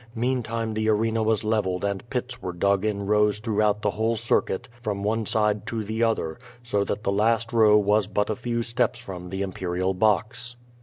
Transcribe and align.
Meantime 0.15 0.73
the 0.73 0.89
arena 0.89 1.21
was| 1.21 1.43
leveled 1.43 1.85
and 1.85 2.09
pits 2.09 2.41
were 2.41 2.51
dug 2.53 2.83
in 2.83 3.05
rows 3.05 3.37
throughout 3.37 3.83
the 3.83 3.91
whole 3.91 4.15
circuit 4.15 4.67
from 4.81 5.03
one 5.03 5.27
side 5.27 5.63
to 5.67 5.83
the 5.83 6.01
other, 6.01 6.39
so 6.63 6.83
that 6.83 7.03
the 7.03 7.11
last 7.11 7.53
row 7.53 7.77
was 7.77 8.07
but 8.07 8.27
a 8.27 8.35
few 8.35 8.63
steps 8.63 8.97
from 8.97 9.29
the 9.29 9.43
imperial 9.43 9.93
box. 9.93 10.55